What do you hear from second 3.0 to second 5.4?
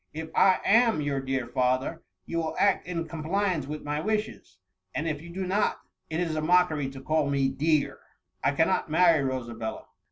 com pliance with my wishes; and if you